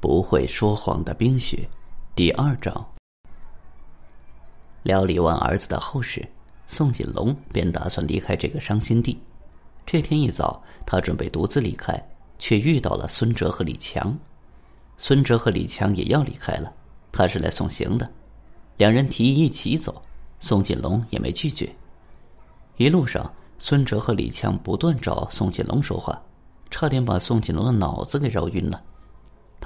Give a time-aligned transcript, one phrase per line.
[0.00, 1.68] 不会说谎的冰雪，
[2.14, 2.86] 第二章。
[4.84, 6.26] 料理完儿子的后事，
[6.68, 9.18] 宋锦龙便打算离开这个伤心地。
[9.84, 12.00] 这天一早，他准备独自离开，
[12.38, 14.16] 却遇到了孙哲和李强。
[14.98, 16.72] 孙哲和李强也要离开了，
[17.10, 18.08] 他是来送行的。
[18.76, 20.00] 两人提议一起走，
[20.38, 21.68] 宋锦龙也没拒绝。
[22.76, 23.28] 一路上，
[23.58, 26.22] 孙哲和李强不断找宋锦龙说话。
[26.70, 28.80] 差点把宋锦龙的脑子给绕晕了，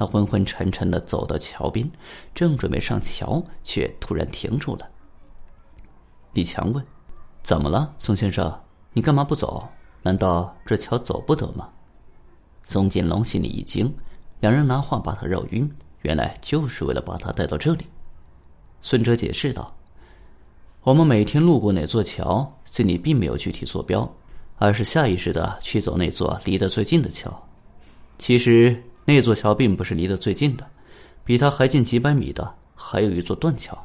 [0.03, 1.89] 他昏昏沉沉的走到桥边，
[2.35, 4.89] 正准备上桥，却突然停住了。
[6.33, 6.85] 李强问
[7.45, 8.53] ：“怎么了，宋先生？
[8.93, 9.65] 你干嘛不走？
[10.03, 11.69] 难道这桥走不得吗？”
[12.67, 13.95] 宋锦龙心里一惊，
[14.41, 15.71] 两人拿话把他绕晕，
[16.01, 17.87] 原来就是为了把他带到这里。
[18.81, 19.73] 孙哲解释道
[20.83, 24.13] ：“我们每天路过哪座桥，心里并没有具体坐标。”
[24.59, 27.33] 而是下意识的去走那座离得最近的桥。
[28.19, 30.65] 其实那座桥并不是离得最近的，
[31.25, 33.77] 比它还近几百米的还有一座断桥。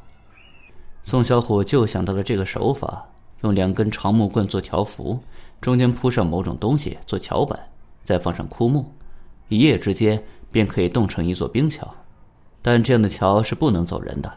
[1.02, 3.04] 宋小虎就想到了这个手法：
[3.42, 5.18] 用两根长木棍做条幅，
[5.60, 7.58] 中间铺上某种东西做桥板，
[8.02, 8.84] 再放上枯木，
[9.48, 11.88] 一夜之间便可以冻成一座冰桥。
[12.62, 14.32] 但这样的桥是不能走人的，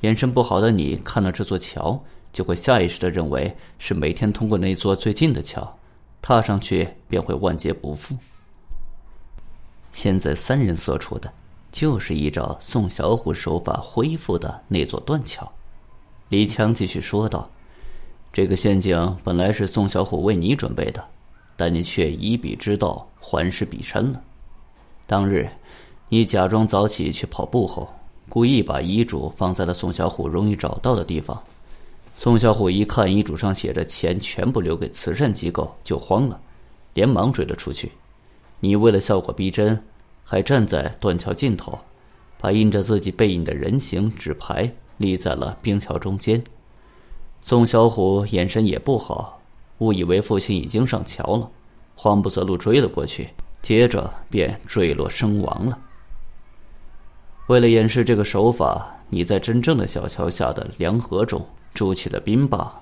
[0.00, 5.78] 眼神不好的你看到这座桥，就会下意识的认为是每天通过那座最近的桥。
[6.22, 8.16] 踏上去便会万劫不复。
[9.92, 11.30] 现在三人所处的，
[11.70, 15.50] 就是依照宋小虎手法恢复的那座断桥。
[16.28, 17.48] 李强继续说道
[18.32, 21.04] ：“这个陷阱本来是宋小虎为你准备的，
[21.56, 24.20] 但你却以彼之道还施彼身了。
[25.06, 25.48] 当日，
[26.08, 27.86] 你假装早起去跑步后，
[28.28, 31.38] 故意把遗嘱放在了宋小虎容易找到的地方。”
[32.18, 36.40] 宋小虎一看遗嘱上写着钱全部留给慈善机构，就慌了，
[36.94, 37.90] 连忙追了出去。
[38.64, 39.82] 你为了效果逼真，
[40.22, 41.76] 还站在断桥尽头，
[42.38, 46.40] 把印着自己背影的人形纸牌立在了冰桥中间。
[47.40, 49.42] 宋小虎眼神也不好，
[49.78, 51.50] 误以为父亲已经上桥了，
[51.96, 53.28] 慌不择路追了过去，
[53.62, 55.76] 接着便坠落身亡了。
[57.48, 61.44] 为了掩饰这个手法，你在真正的小桥下的凉河中。
[61.74, 62.72] 筑起了冰坝，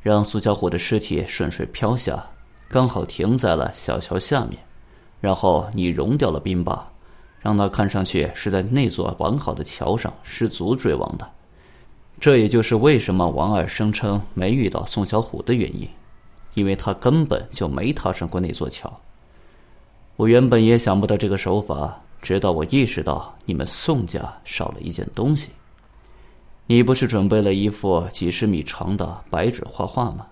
[0.00, 2.24] 让苏小虎的尸体顺水漂下，
[2.68, 4.56] 刚好停在了小桥下面。
[5.20, 6.86] 然后你融掉了冰坝，
[7.40, 11.30] 让他看上去是在那座完好的桥上失足坠亡的。
[12.18, 15.88] 这也就是为什么王二声称没遇到宋小虎的原因，
[16.54, 18.92] 因为他根本就没踏上过那座桥。
[20.16, 25.50] 我原本也想不到这个手法，直到我意识到你们宋家少了一件东西。
[26.66, 30.26] 你不是准备了一幅几十米长的白纸画画吗？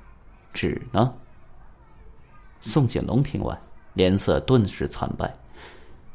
[0.55, 1.13] 纸呢？
[2.61, 3.57] 宋锦龙听完，
[3.95, 5.33] 脸色顿时惨白。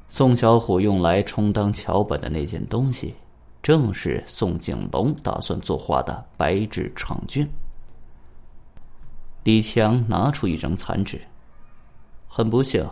[0.08, 3.16] 宋小虎用来充当桥本的那件东西，
[3.64, 7.46] 正是宋景龙打算作画的白纸长卷。
[9.44, 11.20] 李强拿出一张残纸，
[12.28, 12.88] 很不幸，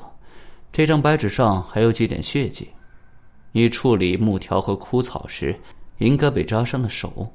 [0.72, 2.68] 这张白纸上还有几点血迹。
[3.52, 5.56] 你处理木条和枯草时。
[6.00, 7.28] 应该被扎伤了手，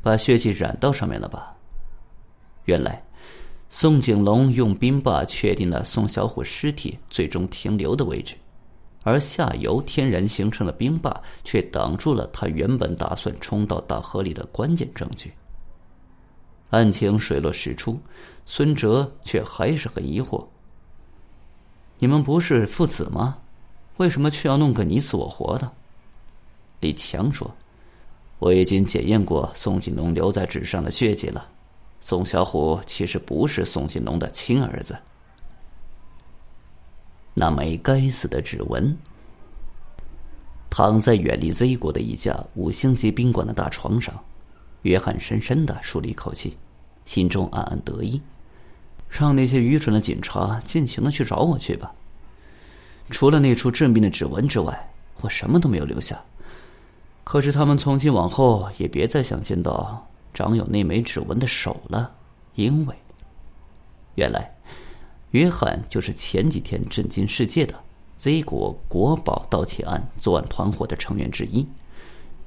[0.00, 1.54] 把血迹染到上面了吧？
[2.64, 3.02] 原来，
[3.68, 8.34] 宋景龙用冰坝确定了宋小虎尸体最终停留的位置，
[9.04, 15.32] 而下游天然形成的冰坝却挡住了他原本打算冲到大河里的关键证据。
[16.70, 17.98] 案情水落石出，
[18.44, 20.44] 孙哲却还是很疑惑
[21.98, 23.38] ：“你们不是父子吗？
[23.98, 25.70] 为什么却要弄个你死我活的？”
[26.80, 27.50] 李强说。
[28.38, 31.48] 我已经检验过宋锦龙留在纸上的血迹了，
[32.00, 34.96] 宋小虎其实不是宋金龙的亲儿子。
[37.34, 38.96] 那枚该死的指纹，
[40.70, 44.14] 躺在远离 Z 国的一家五星级宾馆的大床上，
[44.82, 46.56] 约翰深深的舒了一口气，
[47.04, 48.20] 心中暗暗得意，
[49.10, 51.92] 让那些愚蠢的警察尽情的去找我去吧。
[53.10, 54.90] 除了那处致命的指纹之外，
[55.20, 56.18] 我什么都没有留下。
[57.22, 62.12] 可是他们从今往后也别再想见到长有那枚指纹的手了，
[62.56, 62.94] 因为
[64.16, 64.54] 原来
[65.30, 67.74] 约翰就是前几天震惊世界的
[68.18, 71.66] Z 国国宝盗窃案作案团伙的成员之一。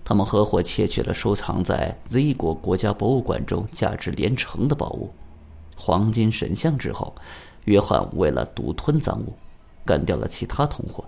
[0.06, 5.12] 他们合伙窃取了收藏在 Z 国国家博物馆中价值连城的宝物——
[5.76, 7.16] 黄金神像之后，
[7.66, 9.34] 约翰为了独吞赃物，
[9.84, 11.04] 干掉了其他同伙，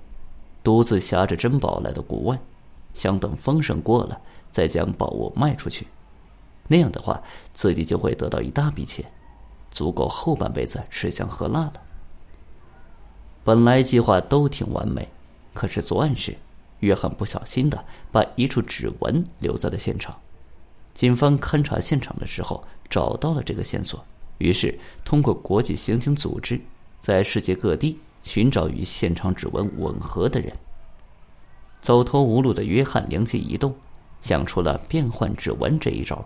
[0.63, 2.39] 独自挟着珍宝来到国外。
[2.95, 4.19] 想等风声过了，
[4.51, 5.85] 再将宝物卖出去，
[6.67, 7.21] 那样的话，
[7.53, 9.05] 自己就会得到一大笔钱，
[9.71, 11.73] 足够后半辈子吃香喝辣了。
[13.43, 15.07] 本来计划都挺完美，
[15.53, 16.37] 可是作案时，
[16.79, 20.15] 约翰不小心的把一处指纹留在了现场。
[20.93, 24.03] 警方勘察现场的时候找到了这个线索，
[24.37, 26.59] 于是通过国际刑警组织，
[26.99, 30.53] 在世界各地寻找与现场指纹吻合的人。
[31.81, 33.73] 走投无路的约翰灵机一动，
[34.21, 36.23] 想出了变换指纹这一招。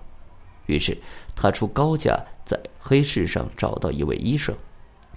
[0.65, 0.97] 于是
[1.35, 4.55] 他出高价在黑市上找到一位医生，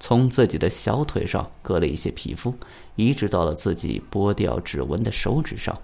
[0.00, 2.54] 从自己的小腿上割了一些皮肤，
[2.96, 5.76] 移植到了自己剥掉指纹的手指上。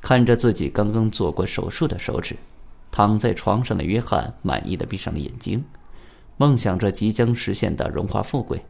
[0.00, 2.36] 看着自己刚刚做过手术的手指，
[2.92, 5.64] 躺在床上的约翰满意的闭上了眼睛，
[6.36, 8.64] 梦想着即将实现的荣华富贵，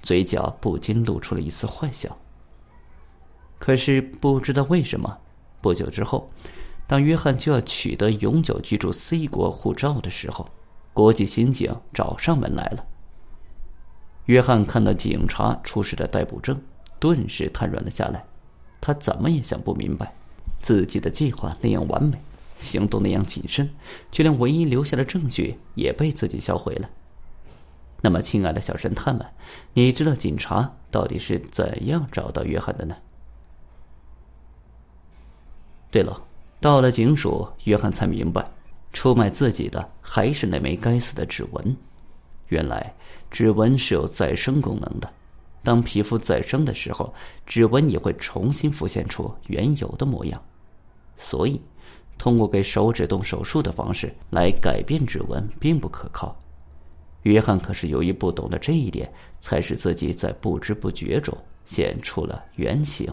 [0.00, 2.16] 嘴角不禁露出了一丝坏笑。
[3.58, 5.18] 可是不知道为什么，
[5.60, 6.30] 不久之后，
[6.86, 10.48] 当约翰就要取得永久居住 C 国护照的时候，
[10.92, 12.84] 国际刑警找上门来了。
[14.26, 16.60] 约翰看到警察出示的逮捕证，
[16.98, 18.24] 顿时瘫软了下来。
[18.80, 20.12] 他怎么也想不明白，
[20.60, 22.20] 自己的计划那样完美，
[22.58, 23.70] 行动那样谨慎，
[24.10, 26.90] 却连唯一留下的证据也被自己销毁了。
[28.00, 29.24] 那么，亲爱的小神探们，
[29.74, 32.96] 你知道警察到底是怎样找到约翰的呢？
[35.90, 36.20] 对了，
[36.62, 38.48] 到了警署，约翰才明白，
[38.92, 41.76] 出卖自己的还是那枚该死的指纹。
[42.50, 42.94] 原来，
[43.32, 45.10] 指纹是有再生功能的，
[45.64, 47.12] 当皮肤再生的时候，
[47.44, 50.40] 指纹也会重新浮现出原有的模样。
[51.16, 51.60] 所以，
[52.16, 56.36] 通过给手指动手术的方式来改变指纹并不可靠。
[57.22, 63.12] 约翰可是由于不懂得这一点，才使自己在不知不觉中现出了原形。